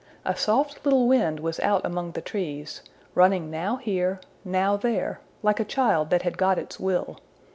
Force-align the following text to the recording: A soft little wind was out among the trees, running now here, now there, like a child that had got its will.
A 0.25 0.35
soft 0.35 0.83
little 0.83 1.07
wind 1.07 1.39
was 1.39 1.59
out 1.59 1.85
among 1.85 2.13
the 2.13 2.21
trees, 2.23 2.81
running 3.13 3.51
now 3.51 3.75
here, 3.75 4.19
now 4.43 4.75
there, 4.75 5.19
like 5.43 5.59
a 5.59 5.63
child 5.63 6.09
that 6.09 6.23
had 6.23 6.39
got 6.39 6.57
its 6.57 6.79
will. 6.79 7.19